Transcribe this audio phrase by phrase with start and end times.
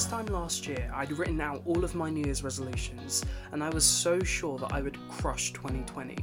[0.00, 3.68] this time last year, I'd written out all of my New Year's resolutions, and I
[3.68, 6.16] was so sure that I would crush 2020.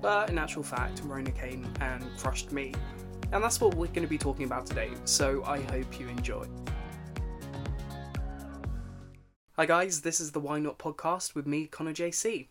[0.00, 2.72] But in actual fact, Rona came and crushed me.
[3.30, 6.46] And that's what we're going to be talking about today, so I hope you enjoy.
[9.56, 12.48] Hi guys, this is the Why Not podcast with me, Conner JC.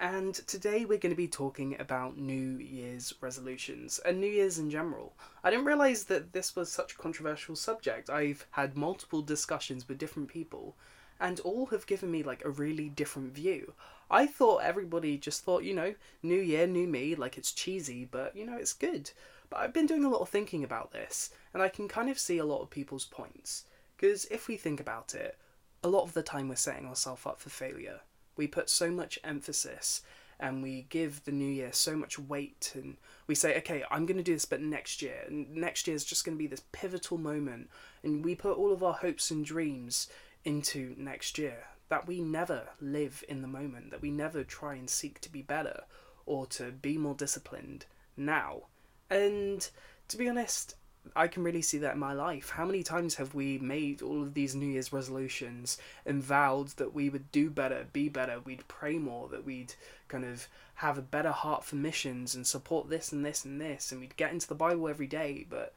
[0.00, 4.70] And today we're going to be talking about New Year's resolutions and New Year's in
[4.70, 5.16] general.
[5.42, 8.08] I didn't realize that this was such a controversial subject.
[8.08, 10.76] I've had multiple discussions with different people,
[11.18, 13.72] and all have given me like a really different view.
[14.08, 18.36] I thought everybody just thought, you know, New Year, new me, like it's cheesy, but
[18.36, 19.10] you know, it's good.
[19.50, 22.20] But I've been doing a lot of thinking about this, and I can kind of
[22.20, 23.64] see a lot of people's points.
[23.96, 25.36] Because if we think about it,
[25.82, 28.02] a lot of the time we're setting ourselves up for failure
[28.38, 30.00] we put so much emphasis
[30.40, 34.16] and we give the new year so much weight and we say okay i'm going
[34.16, 35.24] to do this but next year.
[35.26, 37.70] And next year is just going to be this pivotal moment.
[38.02, 40.08] And we put all of our hopes and dreams
[40.44, 41.64] into next year.
[41.88, 45.40] That we never live in the moment that we never try and seek to be
[45.40, 45.84] better
[46.26, 48.64] or to be more disciplined now.
[49.08, 49.66] And
[50.08, 50.74] to be honest
[51.14, 52.50] I can really see that in my life.
[52.50, 56.94] How many times have we made all of these New Year's resolutions and vowed that
[56.94, 59.74] we would do better, be better, we'd pray more, that we'd
[60.08, 63.90] kind of have a better heart for missions and support this and this and this,
[63.90, 65.74] and we'd get into the Bible every day, but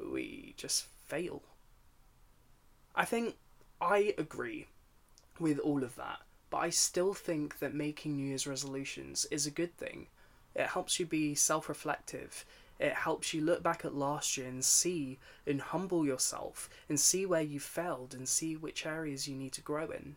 [0.00, 1.42] we just fail.
[2.94, 3.36] I think
[3.80, 4.66] I agree
[5.38, 9.50] with all of that, but I still think that making New Year's resolutions is a
[9.50, 10.06] good thing.
[10.54, 12.44] It helps you be self reflective
[12.78, 17.24] it helps you look back at last year and see and humble yourself and see
[17.24, 20.16] where you failed and see which areas you need to grow in.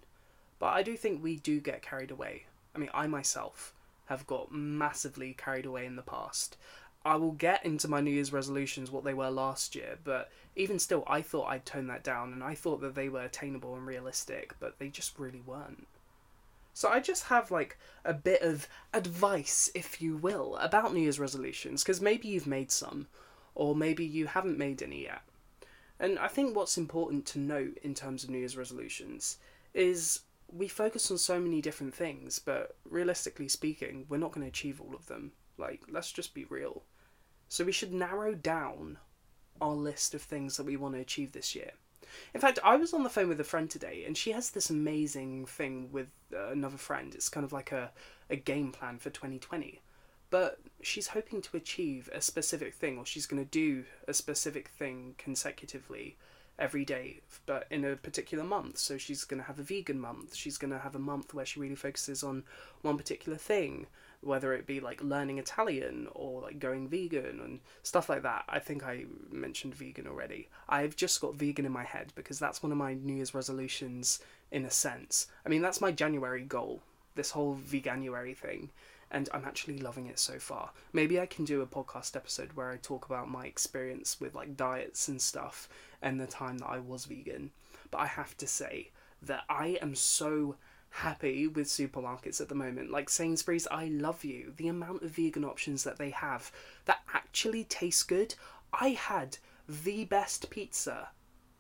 [0.60, 2.46] But I do think we do get carried away.
[2.76, 3.74] I mean, I myself
[4.06, 6.58] have got massively carried away in the past.
[7.06, 10.80] I will get into my New Year's resolutions what they were last year, but even
[10.80, 13.86] still, I thought I'd tone that down and I thought that they were attainable and
[13.86, 15.88] realistic, but they just really weren't.
[16.78, 21.20] So I just have like a bit of advice, if you will, about New Year's
[21.20, 23.08] resolutions, because maybe you've made some,
[23.56, 25.24] or maybe you haven't made any yet.
[26.00, 29.40] And I think what's important to note in terms of New Year's resolutions
[29.74, 30.20] is
[30.54, 34.80] we focus on so many different things, but realistically speaking, we're not going to achieve
[34.80, 35.32] all of them.
[35.58, 36.84] Like, let's just be real.
[37.50, 39.00] So we should narrow down
[39.60, 41.72] our list of things that we want to achieve this year.
[42.34, 44.70] In fact, I was on the phone with a friend today, and she has this
[44.70, 47.14] amazing thing with uh, another friend.
[47.14, 47.92] It's kind of like a,
[48.30, 49.82] a game plan for 2020.
[50.30, 54.68] But she's hoping to achieve a specific thing, or she's going to do a specific
[54.68, 56.18] thing consecutively
[56.60, 58.78] every day, but in a particular month.
[58.78, 60.36] So she's going to have a vegan month.
[60.36, 62.44] She's going to have a month where she really focuses on
[62.82, 63.88] one particular thing
[64.22, 68.44] whether it be like learning Italian or like going vegan and stuff like that.
[68.50, 70.50] I think I mentioned vegan already.
[70.68, 74.20] I've just got vegan in my head because that's one of my New Year's resolutions
[74.52, 75.28] in a sense.
[75.46, 76.82] I mean, that's my January goal,
[77.16, 78.72] this whole veganuary thing.
[79.10, 80.72] And I'm actually loving it so far.
[80.92, 84.58] Maybe I can do a podcast episode where I talk about my experience with like
[84.58, 85.70] diets and stuff
[86.02, 87.52] and the time that I was vegan.
[87.90, 88.90] But I have to say
[89.22, 90.56] that I am so
[90.90, 92.92] happy with supermarkets at the moment.
[92.92, 94.54] Like Sainsbury's, I love you.
[94.58, 96.52] The amount of vegan options that they have
[96.86, 98.36] that actually taste good.
[98.74, 99.38] I had
[99.68, 101.10] the best pizza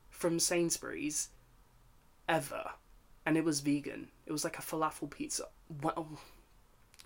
[0.10, 1.30] from Sainsbury's
[2.28, 2.72] ever,
[3.26, 4.10] and it was vegan.
[4.26, 5.46] It was like a falafel pizza.
[5.82, 6.20] Well,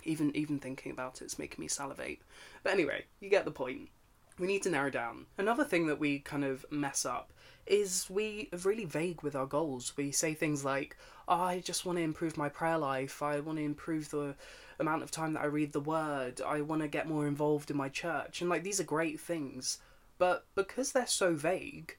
[0.04, 2.20] even even thinking about it, it's making me salivate.
[2.62, 3.88] But anyway, you get the point.
[4.38, 5.26] We need to narrow down.
[5.36, 7.31] Another thing that we kind of mess up
[7.66, 9.92] is we are really vague with our goals.
[9.96, 10.96] We say things like,
[11.28, 14.34] oh, I just want to improve my prayer life, I want to improve the
[14.78, 17.76] amount of time that I read the word, I want to get more involved in
[17.76, 18.40] my church.
[18.40, 19.78] And like these are great things,
[20.18, 21.96] but because they're so vague,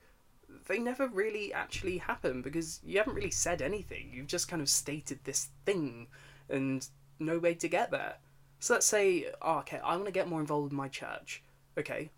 [0.68, 4.12] they never really actually happen because you haven't really said anything.
[4.14, 6.08] You've just kind of stated this thing
[6.50, 6.88] and
[7.20, 8.16] no way to get there.
[8.60, 11.44] So let's say, oh, okay, I want to get more involved in my church.
[11.78, 12.10] Okay,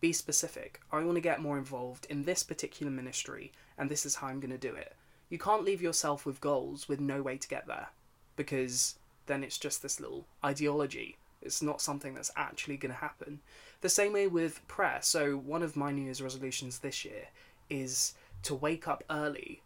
[0.00, 0.80] be specific.
[0.92, 4.40] I want to get more involved in this particular ministry, and this is how I'm
[4.40, 4.94] going to do it.
[5.28, 7.88] You can't leave yourself with goals with no way to get there,
[8.36, 8.96] because
[9.26, 11.16] then it's just this little ideology.
[11.42, 13.40] It's not something that's actually going to happen.
[13.80, 14.98] The same way with prayer.
[15.02, 17.28] So, one of my New Year's resolutions this year
[17.70, 19.62] is to wake up early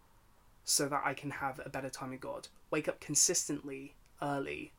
[0.64, 2.48] so that I can have a better time with God.
[2.70, 4.72] Wake up consistently early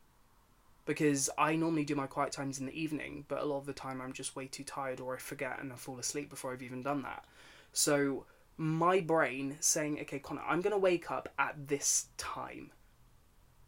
[0.85, 3.73] because I normally do my quiet times in the evening, but a lot of the
[3.73, 6.61] time I'm just way too tired or I forget and I fall asleep before I've
[6.61, 7.25] even done that.
[7.71, 8.25] So
[8.57, 12.71] my brain saying, okay, Conner, I'm going to wake up at this time.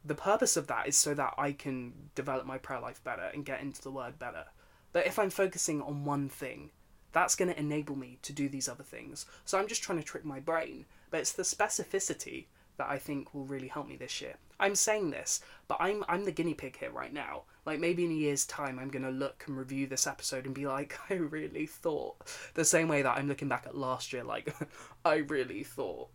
[0.03, 3.45] The purpose of that is so that I can develop my prayer life better and
[3.45, 4.45] get into the word better.
[4.91, 6.69] But if I'm focusing on one thing,
[7.12, 9.25] that's going to enable me to do these other things.
[9.45, 10.85] So I'm just trying to trick my brain.
[11.09, 12.45] but it's the specificity
[12.77, 14.36] that I think will really help me this year.
[14.60, 17.44] I'm saying this, but I'm I'm the guinea pig here right now.
[17.66, 20.68] Like maybe in a year's time I'm gonna look and review this episode and be
[20.68, 22.16] like, I really thought
[22.54, 24.56] the same way that I'm looking back at last year, like
[25.06, 26.10] I really thought.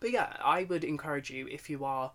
[0.00, 2.12] But yeah, I would encourage you if you are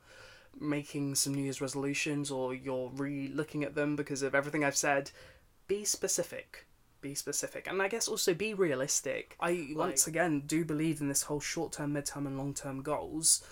[0.59, 4.77] making some New Year's resolutions or you're re looking at them because of everything I've
[4.77, 5.11] said,
[5.67, 6.66] be specific.
[7.01, 7.67] Be specific.
[7.67, 9.35] And I guess also be realistic.
[9.39, 12.53] I like, once again do believe in this whole short term, mid term, and long
[12.53, 13.43] term goals.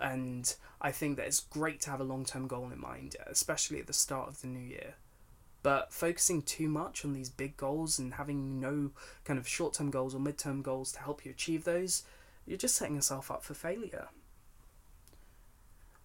[0.00, 3.80] And I think that it's great to have a long term goal in mind, especially
[3.80, 4.94] at the start of the new year.
[5.62, 8.92] But focusing too much on these big goals and having no
[9.24, 12.04] kind of short term goals or mid term goals to help you achieve those,
[12.46, 14.08] you're just setting yourself up for failure.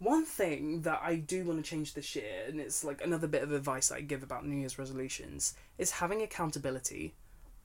[0.04, 3.42] One thing that I do want to change this year, and it's like another bit
[3.42, 7.16] of advice I give about New Year's resolutions, is having accountability.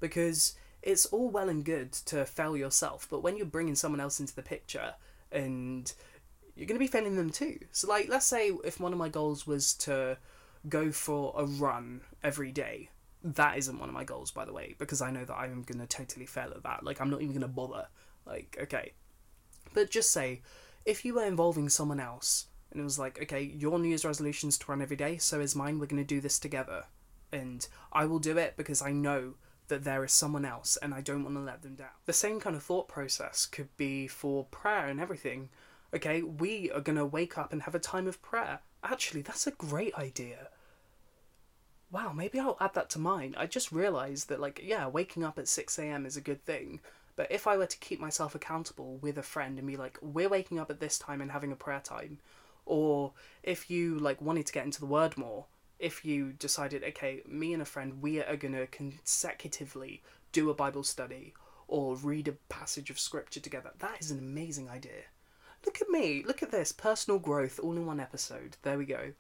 [0.01, 4.21] Because it's all well and good to fail yourself, but when you're bringing someone else
[4.21, 4.95] into the picture
[5.33, 5.93] and
[6.55, 7.59] you're going to be failing them too.
[7.73, 10.19] So, like, let's say if one of my goals was to
[10.69, 12.91] go for a run every day,
[13.25, 15.81] that isn't one of my goals, by the way, because I know that I'm going
[15.81, 16.85] to totally fail at that.
[16.85, 17.89] Like, I'm not even going to bother.
[18.25, 18.93] Like, okay.
[19.75, 20.43] But just say,
[20.89, 24.59] if you were involving someone else, and it was like, okay, your New Year's resolution's
[24.59, 26.85] to run every day, so is mine, we're going to do this together.
[27.33, 29.35] And I will do it because I know
[29.69, 31.89] that there is someone else and I don't want to let them down.
[32.07, 35.51] The same kind of thought process could be for prayer and everything
[35.95, 38.61] okay, we are going to wake up and have a time of prayer.
[38.83, 40.49] Actually, that's a great idea.
[41.91, 43.35] Wow, maybe I'll add that to mine.
[43.39, 46.81] I just realised that, like, yeah, waking up at 6am is a good thing.
[47.19, 50.29] But if I were to keep myself accountable with a friend and be like, we're
[50.29, 52.21] waking up at this time and having a prayer time,
[52.65, 53.13] or
[53.43, 55.47] if you, like, wanted to get into the word more,
[55.81, 60.01] if you decided, okay, me and a friend, we are going to consecutively
[60.31, 61.35] do a Bible study
[61.67, 65.03] or read a passage of scripture together, that is an amazing idea.
[65.67, 68.57] Look at me, look at this personal growth all in one episode.
[68.63, 69.13] There we go.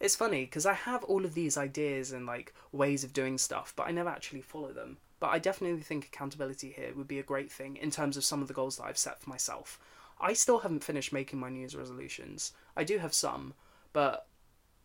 [0.00, 3.74] It's funny because I have all of these ideas and like ways of doing stuff,
[3.76, 4.96] but I never actually follow them.
[5.20, 8.40] But I definitely think accountability here would be a great thing in terms of some
[8.40, 9.78] of the goals that I've set for myself.
[10.20, 12.52] I still haven't finished making my New Year's resolutions.
[12.76, 13.54] I do have some,
[13.92, 14.26] but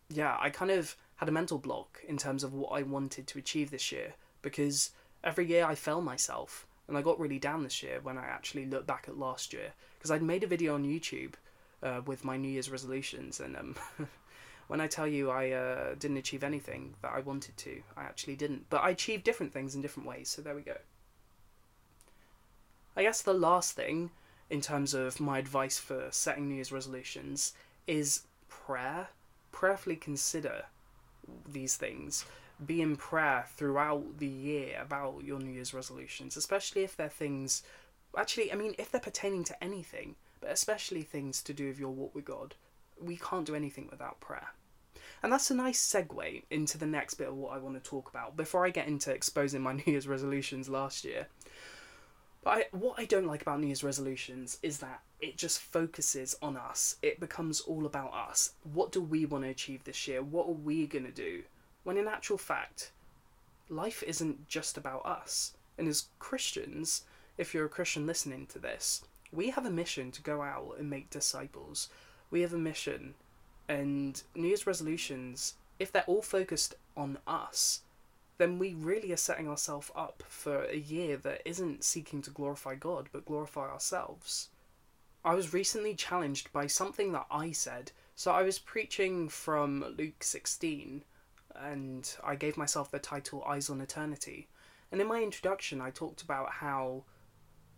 [0.08, 3.38] yeah, I kind of had a mental block in terms of what I wanted to
[3.38, 4.90] achieve this year because
[5.22, 8.66] every year I fail myself and I got really down this year when I actually
[8.66, 11.34] looked back at last year because I'd made a video on YouTube
[11.82, 13.76] uh, with my New Year's resolutions, and um,
[14.66, 18.36] when I tell you I uh, didn't achieve anything that I wanted to, I actually
[18.36, 18.68] didn't.
[18.70, 20.76] But I achieved different things in different ways, so there we go.
[22.96, 24.10] I guess the last thing
[24.50, 27.54] in terms of my advice for setting New Year's resolutions
[27.86, 29.08] is prayer.
[29.52, 30.64] Prayerfully consider
[31.46, 32.24] these things
[32.64, 37.62] be in prayer throughout the year about your New Year's resolutions, especially if they're things.
[38.16, 41.90] Actually, I mean, if they're pertaining to anything, but especially things to do with your
[41.90, 42.54] walk with God,
[43.04, 44.48] we can't do anything without prayer.
[45.22, 48.10] And that's a nice segue into the next bit of what I want to talk
[48.10, 51.28] about before I get into exposing my New Year's resolutions last year.
[52.42, 56.36] But I, what I don't like about New Year's resolutions is that it just focuses
[56.42, 56.96] on us.
[57.00, 58.52] It becomes all about us.
[58.70, 60.22] What do we want to achieve this year?
[60.22, 61.44] What are we going to do?
[61.84, 62.92] When in actual fact,
[63.70, 65.54] life isn't just about us.
[65.78, 67.04] And as Christians,
[67.38, 70.88] if you're a Christian listening to this, we have a mission to go out and
[70.88, 71.88] make disciples.
[72.34, 73.14] We have a mission.
[73.68, 77.82] And New Year's resolutions, if they're all focused on us,
[78.38, 82.74] then we really are setting ourselves up for a year that isn't seeking to glorify
[82.74, 84.48] God, but glorify ourselves.
[85.24, 87.92] I was recently challenged by something that I said.
[88.16, 91.04] So I was preaching from Luke 16,
[91.54, 94.48] and I gave myself the title Eyes on Eternity.
[94.90, 97.04] And in my introduction, I talked about how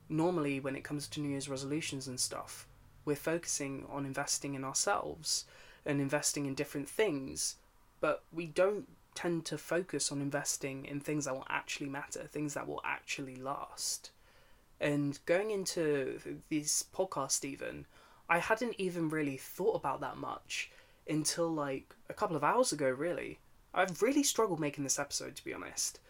[0.09, 2.67] normally when it comes to New Year's resolutions and stuff,
[3.07, 5.47] we're focusing on investing in ourselves
[5.87, 7.57] and investing in different things,
[8.01, 12.53] but we don't tend to focus on investing in things that will actually matter, things
[12.55, 14.11] that will actually last.
[14.79, 16.21] And going into
[16.51, 17.87] this podcast, even,
[18.29, 20.71] I hadn't even really thought about that much
[21.09, 23.39] until like a couple of hours ago, really.
[23.73, 26.01] I've really struggled making this episode, to be honest,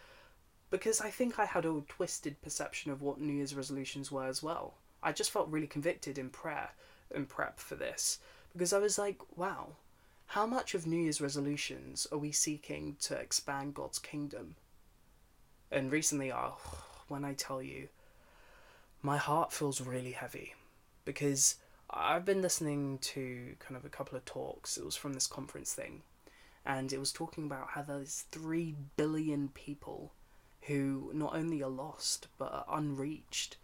[0.71, 4.43] because I think I had a twisted perception of what New Year's resolutions were as
[4.43, 4.75] well.
[5.07, 6.71] I just felt really convicted in prayer
[7.15, 8.19] and prep for this
[8.53, 9.77] because I was like, wow,
[10.27, 14.57] how much of New Year's resolutions are we seeking to expand God's kingdom?
[15.71, 16.57] And recently, oh,
[17.09, 17.87] when I tell you,
[19.01, 20.55] my heart feels really heavy
[21.05, 21.55] because
[21.89, 24.77] I've been listening to kind of a couple of talks.
[24.77, 26.03] It was from this conference thing
[26.65, 30.11] and it was talking about how there's 3 billion people
[30.63, 33.57] who not only are lost but are unreached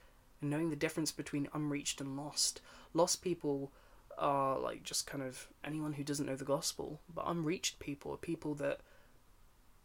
[0.42, 2.60] and knowing the difference between unreached and lost.
[2.92, 3.72] Lost people
[4.18, 8.18] are like just kind of anyone who doesn't know the gospel, but unreached people are
[8.18, 8.80] people that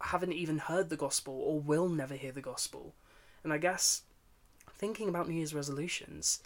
[0.02, 2.94] haven't even heard the gospel or will never hear the gospel.
[3.44, 4.02] And I guess
[4.78, 6.42] thinking about New Year's resolutions,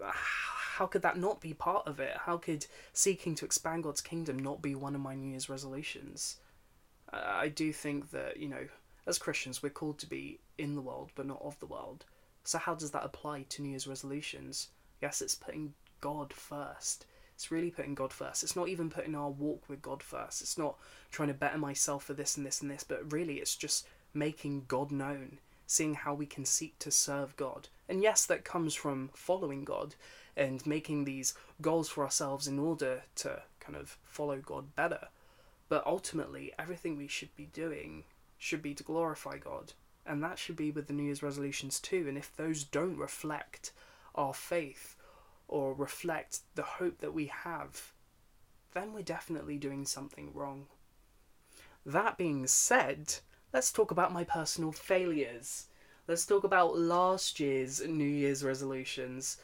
[0.00, 2.16] how could that not be part of it?
[2.24, 6.36] How could seeking to expand God's kingdom not be one of my New Year's resolutions?
[7.12, 8.68] I do think that, you know,
[9.06, 12.04] as Christians, we're called to be in the world but not of the world.
[12.48, 14.68] So, how does that apply to New Year's resolutions?
[15.02, 17.04] Yes, it's putting God first.
[17.34, 18.42] It's really putting God first.
[18.42, 20.40] It's not even putting our walk with God first.
[20.40, 20.78] It's not
[21.10, 24.64] trying to better myself for this and this and this, but really it's just making
[24.66, 27.68] God known, seeing how we can seek to serve God.
[27.86, 29.94] And yes, that comes from following God
[30.34, 35.08] and making these goals for ourselves in order to kind of follow God better.
[35.68, 38.04] But ultimately, everything we should be doing
[38.38, 39.74] should be to glorify God.
[40.08, 42.06] And that should be with the New Year's resolutions too.
[42.08, 43.72] And if those don't reflect
[44.14, 44.96] our faith
[45.46, 47.92] or reflect the hope that we have,
[48.72, 50.66] then we're definitely doing something wrong.
[51.84, 53.16] That being said,
[53.52, 55.66] let's talk about my personal failures.
[56.06, 59.36] Let's talk about last year's New Year's resolutions.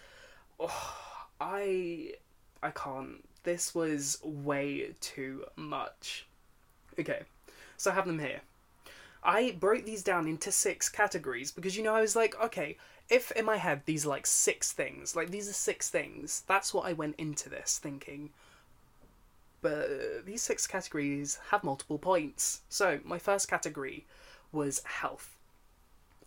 [0.59, 0.97] Oh,
[1.39, 2.15] I
[2.63, 3.23] I can't.
[3.43, 6.27] This was way too much.
[6.99, 7.21] Okay,
[7.77, 8.41] so I have them here.
[9.25, 12.77] I broke these down into six categories because you know I was like, okay,
[13.09, 16.75] if in my head these are like six things, like these are six things, that's
[16.75, 18.31] what I went into this thinking.
[19.63, 22.61] But these six categories have multiple points.
[22.69, 24.05] So my first category
[24.53, 25.39] was health.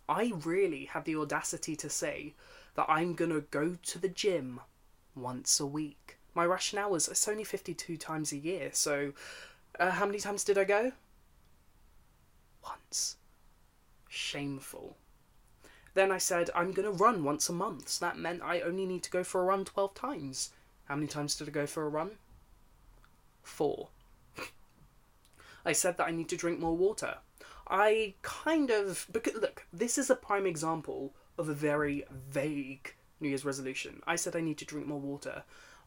[0.08, 2.34] I really had the audacity to say
[2.74, 4.60] that I'm gonna go to the gym
[5.14, 6.18] once a week.
[6.34, 9.12] My rationale was it's only 52 times a year, so
[9.78, 10.92] uh, how many times did I go?
[12.68, 13.16] Once.
[14.08, 14.96] Shameful.
[15.94, 17.88] Then I said, I'm going to run once a month.
[17.88, 20.50] So that meant I only need to go for a run 12 times.
[20.84, 22.12] How many times did I go for a run?
[23.42, 23.88] Four.
[25.64, 27.18] I said that I need to drink more water.
[27.68, 29.06] I kind of.
[29.12, 34.02] Because, look, this is a prime example of a very vague New Year's resolution.
[34.06, 35.42] I said I need to drink more water.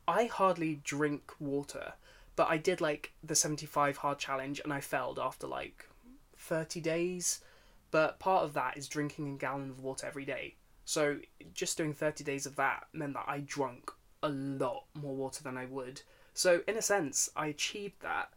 [0.07, 1.93] I hardly drink water,
[2.35, 5.87] but I did like the 75 hard challenge and I failed after like
[6.51, 7.39] 30 days,
[7.91, 10.55] but part of that is drinking a gallon of water every day.
[10.83, 11.19] So
[11.53, 13.89] just doing 30 days of that meant that I drank
[14.21, 16.01] a lot more water than I would.
[16.33, 18.33] So in a sense, I achieved that,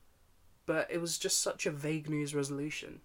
[0.65, 3.01] but it was just such a vague New Year's resolution.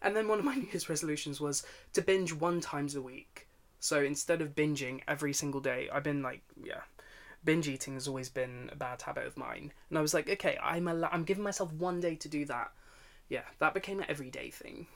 [0.00, 1.62] And then one of my New Year's resolutions was
[1.92, 3.48] to binge one times a week.
[3.80, 6.84] So instead of binging every single day, I've been like, yeah,
[7.44, 9.74] binge eating has always been a bad habit of mine.
[9.90, 12.72] And I was like, okay, I'm al- I'm giving myself one day to do that
[13.28, 14.86] yeah, that became an everyday thing.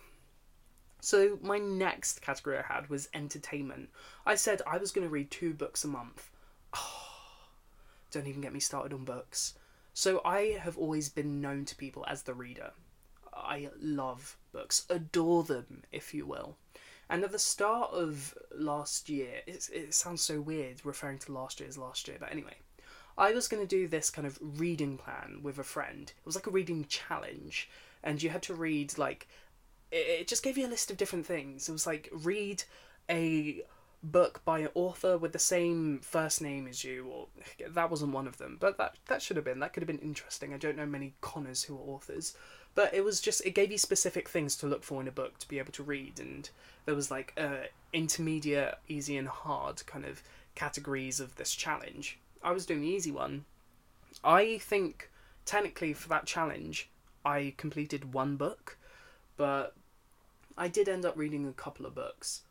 [1.01, 3.91] So my next category I had was entertainment.
[4.27, 6.31] I said I was going to read two books a month.
[6.75, 7.03] Oh,
[8.11, 9.55] don't even get me started on books.
[9.95, 12.73] So I have always been known to people as the reader.
[13.33, 16.57] I love books, adore them, if you will.
[17.11, 21.59] And at the start of last year, it, it sounds so weird referring to last
[21.59, 22.57] year as last year, but anyway,
[23.17, 26.03] I was going to do this kind of reading plan with a friend.
[26.03, 27.69] It was like a reading challenge
[28.03, 29.29] and you had to read like
[29.91, 31.69] it, just gave you a list of different things.
[31.69, 32.65] It was like read
[33.11, 33.63] a
[34.03, 37.29] book by an author with the same first name as you, or
[37.69, 39.99] that wasn't one of them, but that that should have been that could have been
[39.99, 40.53] interesting.
[40.55, 42.35] I don't know many Connors who are authors,
[42.75, 45.39] but it was just it gave you specific things to look for in a book
[45.39, 46.49] to be able to read, and
[46.85, 50.23] there was like uh, intermediate, easy, and hard kind of
[50.55, 52.19] categories of this challenge.
[52.43, 53.45] I was doing the easy one.
[54.25, 55.11] I think
[55.45, 56.89] technically for that challenge,
[57.25, 58.79] I completed one book,
[59.37, 59.75] but
[60.57, 62.43] I did end up reading a couple of books.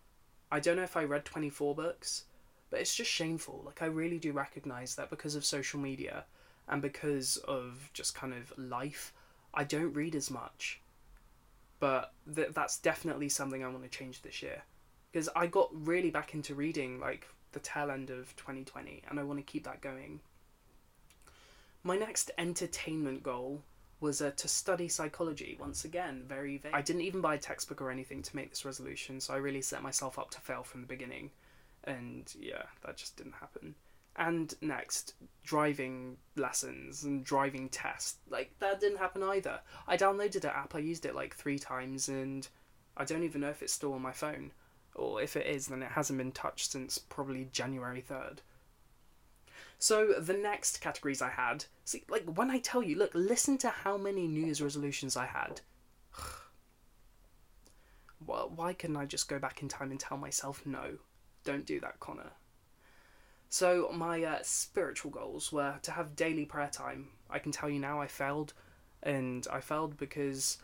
[0.52, 2.24] I don't know if I read 24 books,
[2.70, 3.64] but it's just shameful.
[3.66, 6.26] Like, I really do recognize that because of social media
[6.68, 9.14] and because of just kind of life,
[9.54, 10.82] I don't read as much.
[11.80, 14.64] But th- that's definitely something I want to change this year.
[15.12, 19.24] Because I got really back into reading, like, the tail end of 2020, and I
[19.24, 20.20] want to keep that going.
[21.84, 23.64] My next entertainment goal
[24.00, 26.74] was uh, to study psychology once again very vague.
[26.74, 29.62] i didn't even buy a textbook or anything to make this resolution so i really
[29.62, 31.32] set myself up to fail from the beginning.
[31.84, 33.76] And yeah that just didn't happen.
[34.16, 35.14] And next
[35.44, 39.60] driving lessons and driving tests like that didn't happen either.
[39.88, 42.48] I downloaded an app i used it like three times and
[42.98, 44.52] i don't even know if it's still on my phone.
[44.96, 48.40] Or if it is then it hasn't been touched since probably january 3rd
[49.80, 53.70] so the next categories I had, see, like when I tell you, look, listen to
[53.70, 55.62] how many New Year's resolutions I had.
[58.26, 60.98] well, why couldn't I just go back in time and tell myself no?
[61.48, 62.32] don't do that, Conner.
[63.50, 67.08] So, my uh, spiritual goals were to have daily prayer time.
[67.30, 68.54] I can tell you now I failed,
[69.02, 70.58] and I failed because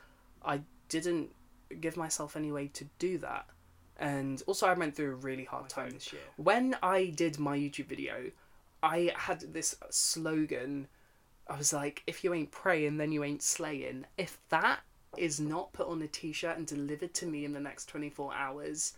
[0.43, 1.29] I didn't
[1.79, 3.45] give myself any way to do that.
[3.97, 6.23] And also, I went through a really hard time this year.
[6.35, 8.31] When I did my YouTube video,
[8.83, 10.87] I had this slogan.
[11.47, 14.05] I was like, if you ain't praying, then you ain't slaying.
[14.17, 14.81] If that
[15.17, 18.33] is not put on a t shirt and delivered to me in the next 24
[18.33, 18.93] hours,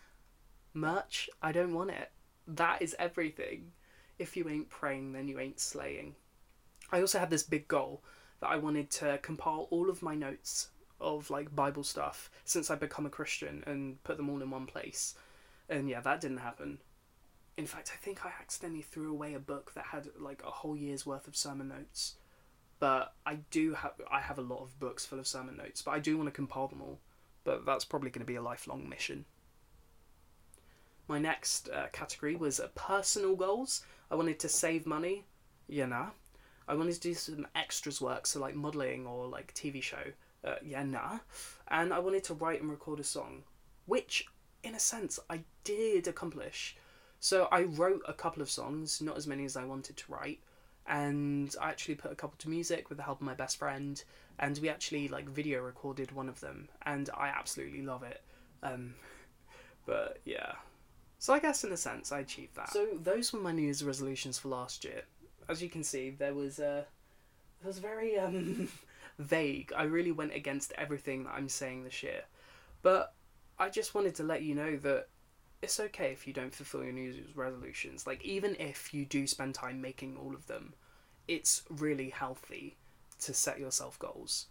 [0.73, 2.11] merch, I don't want it.
[2.47, 3.73] That is everything.
[4.17, 6.15] If you ain't praying, then you ain't slaying.
[6.91, 8.03] I also had this big goal
[8.41, 12.79] that I wanted to compile all of my notes of like Bible stuff since I've
[12.79, 15.15] become a Christian and put them all in one place.
[15.69, 16.79] And yeah, that didn't happen.
[17.57, 20.75] In fact, I think I accidentally threw away a book that had like a whole
[20.75, 22.15] year's worth of sermon notes.
[22.79, 25.91] But I do have I have a lot of books full of sermon notes, but
[25.91, 26.99] I do want to compile them all.
[27.43, 29.25] But that's probably going to be a lifelong mission.
[31.07, 33.85] My next uh, category was uh, personal goals.
[34.09, 35.23] I wanted to save money,
[35.67, 36.07] you know.
[36.67, 40.55] I wanted to do some extras work, so like modelling or like TV show, uh,
[40.63, 41.19] yeah, nah.
[41.67, 43.43] And I wanted to write and record a song,
[43.85, 44.27] which,
[44.63, 46.75] in a sense, I did accomplish.
[47.19, 50.39] So I wrote a couple of songs, not as many as I wanted to write,
[50.87, 54.03] and I actually put a couple to music with the help of my best friend,
[54.39, 58.21] and we actually like video recorded one of them, and I absolutely love it.
[58.61, 58.95] Um,
[59.85, 60.53] but yeah,
[61.17, 62.71] so I guess in a sense I achieved that.
[62.71, 65.01] So those were my New Year's resolutions for last year.
[65.49, 66.83] As you can see, there was a uh,
[67.61, 68.67] it was very um
[69.19, 69.71] vague.
[69.75, 72.21] I really went against everything that I'm saying this year.
[72.81, 73.13] But
[73.57, 75.07] I just wanted to let you know that
[75.65, 78.05] it's okay if you don't fulfill your New Year's resolutions.
[78.05, 80.75] Like even if you do spend time making all of them,
[81.27, 82.77] it's really healthy
[83.21, 84.45] to set yourself goals.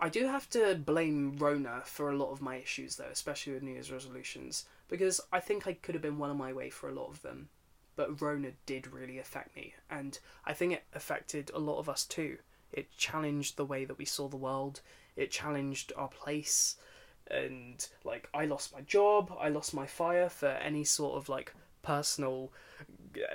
[0.00, 3.62] I do have to blame Rona for a lot of my issues though, especially with
[3.62, 6.88] New Year's resolutions, because I think I could have been well on my way for
[6.88, 7.48] a lot of them.
[7.94, 12.04] But Rona did really affect me, and I think it affected a lot of us
[12.04, 12.38] too.
[12.72, 14.80] It challenged the way that we saw the world,
[15.14, 16.76] it challenged our place,
[17.30, 21.54] and like I lost my job, I lost my fire for any sort of like
[21.82, 22.50] personal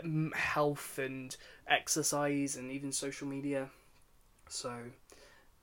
[0.03, 1.35] um, health and
[1.67, 3.69] exercise and even social media.
[4.47, 4.73] So,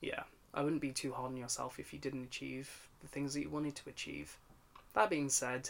[0.01, 3.41] yeah, I wouldn't be too hard on yourself if you didn't achieve the things that
[3.41, 4.37] you wanted to achieve.
[4.93, 5.69] That being said,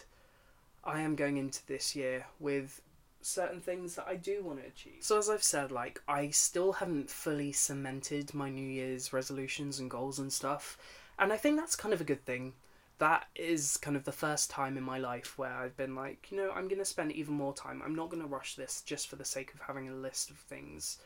[0.84, 2.82] I am going into this year with
[3.22, 4.98] certain things that I do want to achieve.
[5.02, 9.90] So, as I've said, like, I still haven't fully cemented my New Year's resolutions and
[9.90, 10.78] goals and stuff,
[11.20, 12.54] and I think that's kind of a good thing.
[13.00, 16.38] That is kind of the first time in my life where I've been like, you
[16.38, 17.82] know, I'm going to spend even more time.
[17.84, 20.38] I'm not going to rush this just for the sake of having a list of
[20.38, 21.00] things.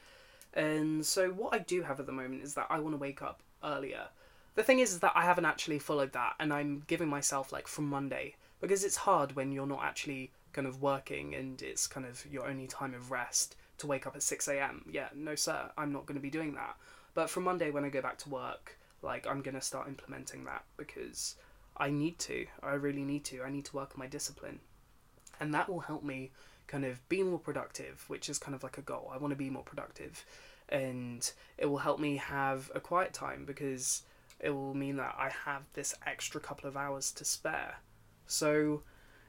[0.53, 3.21] And so, what I do have at the moment is that I want to wake
[3.21, 4.07] up earlier.
[4.55, 7.67] The thing is, is that I haven't actually followed that, and I'm giving myself like
[7.67, 12.05] from Monday because it's hard when you're not actually kind of working and it's kind
[12.05, 14.85] of your only time of rest to wake up at 6 a.m.
[14.91, 16.75] Yeah, no, sir, I'm not going to be doing that.
[17.13, 20.43] But from Monday, when I go back to work, like, I'm going to start implementing
[20.45, 21.35] that because
[21.75, 22.45] I need to.
[22.61, 23.41] I really need to.
[23.41, 24.59] I need to work on my discipline.
[25.39, 26.31] And that will help me
[26.67, 29.11] kind of be more productive, which is kind of like a goal.
[29.11, 30.23] I want to be more productive
[30.69, 34.03] and it will help me have a quiet time because
[34.39, 37.75] it will mean that I have this extra couple of hours to spare.
[38.27, 38.83] So,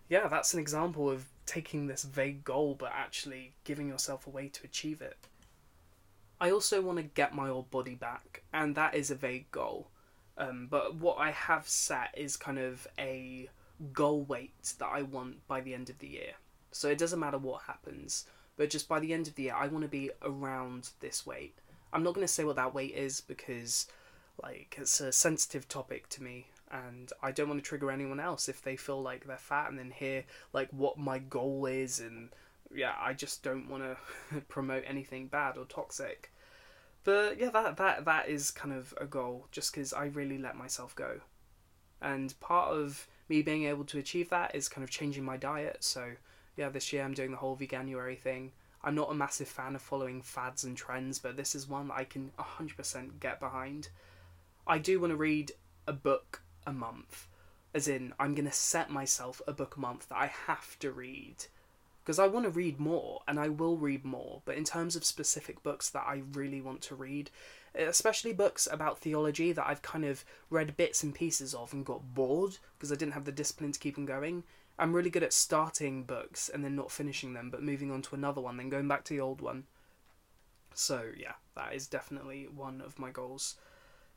[0.08, 4.48] yeah, that's an example of taking this vague goal but actually giving yourself a way
[4.48, 5.27] to achieve it.
[6.40, 9.88] I also want to get my old body back, and that is a vague goal.
[10.36, 13.48] Um, but what I have set is kind of a
[13.92, 16.34] goal weight that I want by the end of the year.
[16.70, 18.26] So it doesn't matter what happens.
[18.56, 21.54] But just by the end of the year, I want to be around this weight.
[21.92, 23.86] I'm not going to say what that weight is because,
[24.42, 28.48] like, it's a sensitive topic to me, and I don't want to trigger anyone else
[28.48, 32.28] if they feel like they're fat and then hear like what my goal is, and
[32.74, 36.32] yeah, I just don't want to promote anything bad or toxic.
[37.04, 40.56] But yeah, that that that is kind of a goal, just because I really let
[40.56, 41.20] myself go,
[42.00, 45.84] and part of me being able to achieve that is kind of changing my diet.
[45.84, 46.12] So
[46.56, 48.52] yeah, this year I'm doing the whole veganuary thing.
[48.82, 51.94] I'm not a massive fan of following fads and trends, but this is one that
[51.94, 53.88] I can 100% get behind.
[54.66, 55.52] I do want to read
[55.86, 57.26] a book a month,
[57.74, 60.92] as in, I'm going to set myself a book a month that I have to
[60.92, 61.46] read.
[62.08, 65.04] Because I want to read more, and I will read more, but in terms of
[65.04, 67.30] specific books that I really want to read,
[67.74, 72.14] especially books about theology that I've kind of read bits and pieces of and got
[72.14, 74.44] bored because I didn't have the discipline to keep them going.
[74.78, 78.14] I'm really good at starting books and then not finishing them, but moving on to
[78.14, 79.64] another one, then going back to the old one.
[80.72, 83.56] So, yeah, that is definitely one of my goals.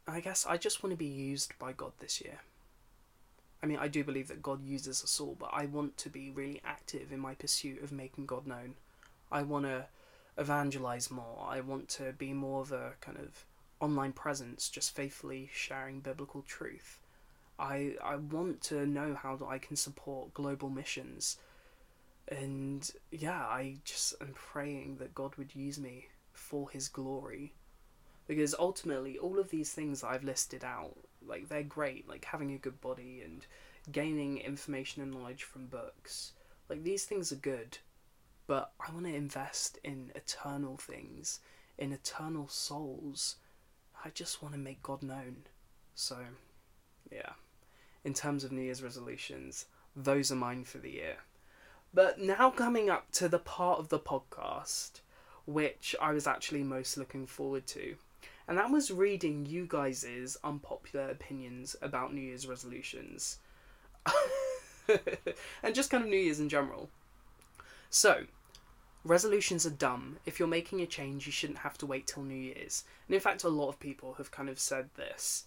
[0.07, 2.39] I guess I just want to be used by God this year.
[3.63, 6.31] I mean, I do believe that God uses us all, but I want to be
[6.31, 8.75] really active in my pursuit of making God known.
[9.31, 9.85] I want to
[10.37, 11.47] evangelize more.
[11.47, 13.45] I want to be more of a kind of
[13.79, 16.99] online presence, just faithfully sharing biblical truth.
[17.59, 21.37] I I want to know how I can support global missions.
[22.27, 27.53] And yeah, I just am praying that God would use me for his glory.
[28.27, 30.95] Because ultimately all of these things I've listed out,
[31.25, 33.45] like they're great, like having a good body and
[33.91, 36.33] gaining information and knowledge from books.
[36.69, 37.77] Like these things are good,
[38.47, 41.39] but I want to invest in eternal things,
[41.77, 43.37] in eternal souls.
[44.03, 45.43] I just want to make God known.
[45.95, 46.17] So,
[47.11, 47.33] yeah.
[48.03, 51.17] In terms of New Year's resolutions, those are mine for the year.
[51.93, 55.01] But now coming up to the part of the podcast
[55.45, 57.95] which I was actually most looking forward to.
[58.51, 63.39] And that was reading you guys' unpopular opinions about New Year's resolutions.
[65.63, 66.89] and just kind of New Year's in general.
[67.89, 68.25] So,
[69.05, 70.17] resolutions are dumb.
[70.25, 72.83] If you're making a change, you shouldn't have to wait till New Year's.
[73.07, 75.45] And in fact, a lot of people have kind of said this.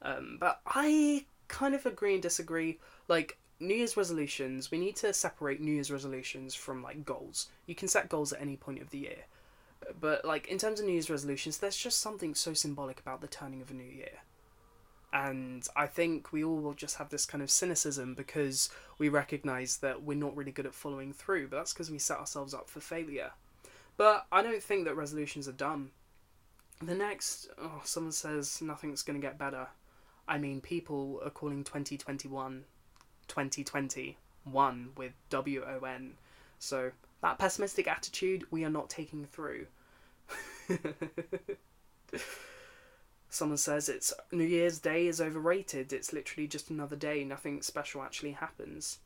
[0.00, 2.78] Um, but I kind of agree and disagree.
[3.06, 7.50] Like, New Year's resolutions, we need to separate New Year's resolutions from like goals.
[7.66, 9.24] You can set goals at any point of the year.
[9.98, 13.28] But like in terms of New Year's resolutions, there's just something so symbolic about the
[13.28, 14.20] turning of a new year.
[15.12, 19.78] And I think we all will just have this kind of cynicism because we recognize
[19.78, 22.70] that we're not really good at following through, but that's because we set ourselves up
[22.70, 23.32] for failure.
[23.96, 25.90] But I don't think that resolutions are dumb.
[26.80, 29.68] The next, oh, someone says nothing's going to get better.
[30.28, 32.64] I mean, people are calling 2021
[33.26, 36.14] 2021 with W O N.
[36.58, 36.90] So
[37.22, 39.66] that pessimistic attitude we are not taking through.
[43.28, 45.92] Someone says it's New Year's Day is overrated.
[45.92, 47.22] It's literally just another day.
[47.24, 48.98] Nothing special actually happens.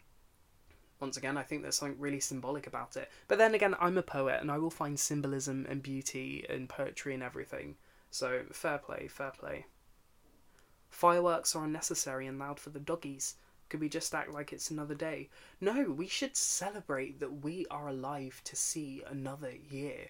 [1.00, 3.10] Once again, I think there's something really symbolic about it.
[3.28, 7.12] But then again, I'm a poet and I will find symbolism and beauty in poetry
[7.12, 7.76] and everything.
[8.10, 9.66] So, fair play, fair play.
[10.88, 13.34] Fireworks are unnecessary and loud for the doggies.
[13.68, 15.28] Could we just act like it's another day?
[15.60, 20.08] No, we should celebrate that we are alive to see another year.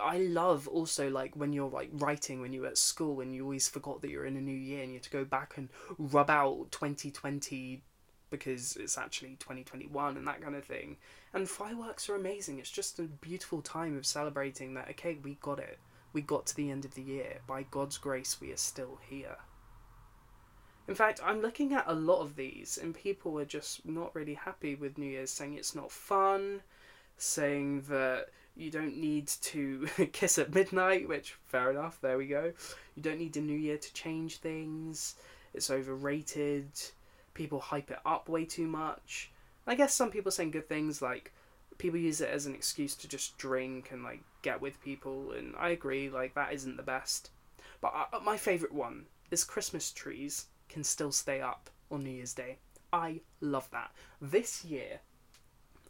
[0.00, 3.42] I love also like when you're like writing when you were at school and you
[3.42, 5.68] always forgot that you're in a new year and you have to go back and
[5.98, 7.82] rub out 2020
[8.30, 10.96] because it's actually 2021 and that kind of thing.
[11.34, 12.58] And fireworks are amazing.
[12.58, 15.78] It's just a beautiful time of celebrating that okay, we got it.
[16.12, 17.38] We got to the end of the year.
[17.46, 19.36] By God's grace, we are still here.
[20.92, 24.34] In fact, I'm looking at a lot of these, and people are just not really
[24.34, 26.60] happy with New Year's, saying it's not fun,
[27.16, 32.52] saying that you don't need to kiss at midnight, which, fair enough, there we go.
[32.94, 35.14] You don't need the New Year to change things,
[35.54, 36.68] it's overrated,
[37.32, 39.30] people hype it up way too much.
[39.66, 41.32] I guess some people saying good things, like,
[41.78, 45.54] people use it as an excuse to just drink and, like, get with people, and
[45.58, 47.30] I agree, like, that isn't the best.
[47.80, 52.34] But uh, my favourite one is Christmas trees can still stay up on New Year's
[52.34, 52.58] Day.
[52.92, 53.92] I love that.
[54.20, 55.00] This year,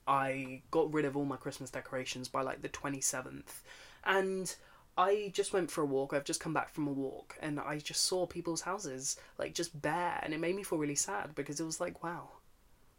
[0.07, 3.62] I got rid of all my Christmas decorations by like the 27th.
[4.05, 4.55] And
[4.99, 6.12] I just went for a walk.
[6.12, 9.81] I've just come back from a walk and I just saw people's houses like just
[9.81, 12.29] bare and it made me feel really sad because it was like, wow,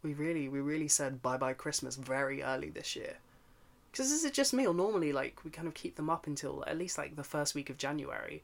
[0.02, 3.16] we really, we really said bye bye Christmas very early this year.
[3.90, 6.64] Because is it just me or normally like we kind of keep them up until
[6.66, 8.42] at least like the first week of January?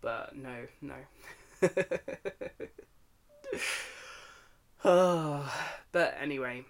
[0.00, 0.94] But no, no.
[4.82, 6.64] but anyway,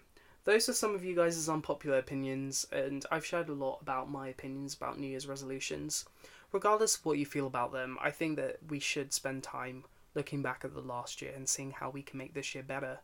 [0.45, 4.29] those are some of you guys' unpopular opinions, and I've shared a lot about my
[4.29, 6.05] opinions about New Year's resolutions.
[6.53, 10.43] Regardless of what you feel about them, I think that we should spend time looking
[10.43, 12.99] back at the last year and seeing how we can make this year better.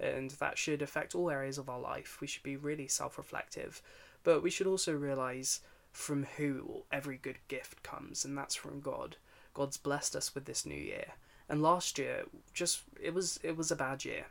[0.00, 2.18] And that should affect all areas of our life.
[2.22, 3.82] We should be really self reflective,
[4.24, 5.60] but we should also realize
[5.92, 9.16] from who every good gift comes, and that's from God.
[9.52, 11.12] God's blessed us with this new year
[11.48, 14.26] and last year just it was it was a bad year.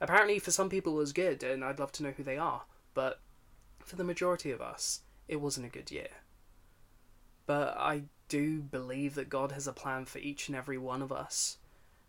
[0.00, 2.62] Apparently for some people it was good and I'd love to know who they are,
[2.94, 3.20] but
[3.80, 6.08] for the majority of us it wasn't a good year.
[7.46, 11.10] But I do believe that God has a plan for each and every one of
[11.10, 11.58] us.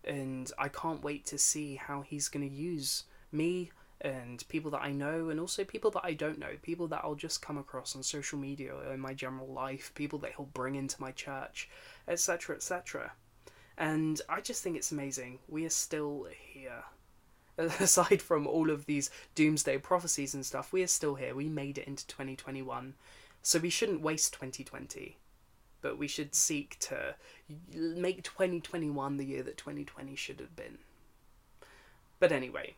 [0.04, 3.71] And I can't wait to see how he's going to use me
[4.02, 7.15] and people that I know, and also people that I don't know, people that I'll
[7.15, 10.75] just come across on social media or in my general life, people that he'll bring
[10.75, 11.69] into my church,
[12.08, 13.12] etc., etc.
[13.80, 15.39] And I just think it's amazing.
[15.48, 16.84] We are still here.
[17.58, 21.34] Aside from all of these doomsday prophecies and stuff, we are still here.
[21.34, 22.96] We made it into 2021.
[23.42, 25.18] So we shouldn't waste 2020.
[25.82, 27.15] But we should seek to
[27.74, 30.80] make 2021 the year that 2020 should have been.
[32.20, 32.76] But anyway,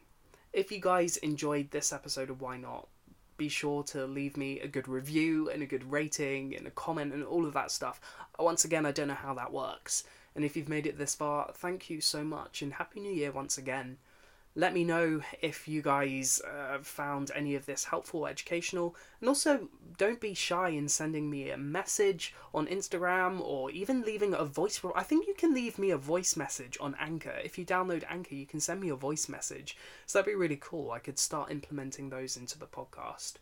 [0.54, 2.88] if you guys enjoyed this episode of Why Not,
[3.38, 7.12] be sure to leave me a good review and a good rating and a comment
[7.12, 8.00] and all of that stuff.
[8.38, 10.04] Once again, I don't know how that works.
[10.36, 13.32] And if you've made it this far, thank you so much and Happy New Year
[13.32, 13.98] once again.
[14.54, 19.70] Let me know if you guys uh, found any of this helpful, educational, and also
[19.98, 24.82] don't be shy in sending me a message on Instagram or even leaving a voice.
[24.94, 27.39] I think you can leave me a voice message on Anchor.
[27.44, 29.78] If you download Anchor, you can send me a voice message.
[30.06, 30.91] So that'd be really cool.
[30.91, 33.36] I could start implementing those into the podcast.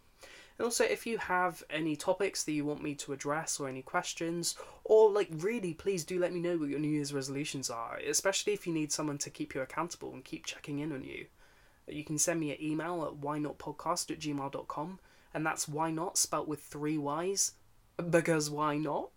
[0.59, 3.81] And also, if you have any topics that you want me to address or any
[3.81, 7.97] questions, or like really, please do let me know what your New Year's resolutions are,
[8.05, 11.27] especially if you need someone to keep you accountable and keep checking in on you.
[11.87, 14.99] You can send me an email at whyyynotpodcast at gmail.com,
[15.33, 17.53] and that's why not spelt with three Y's,
[18.09, 19.11] because why not?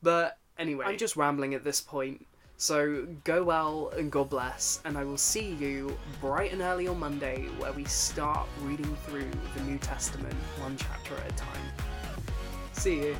[0.00, 2.24] But anyway, I'm just rambling at this point.
[2.56, 6.98] So go well and God bless, and I will see you bright and early on
[7.00, 11.62] Monday where we start reading through the New Testament one chapter at a time.
[12.72, 13.16] See you.